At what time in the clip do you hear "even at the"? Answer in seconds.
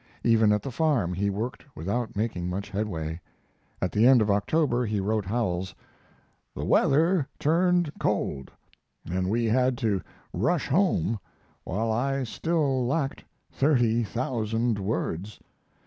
0.23-0.71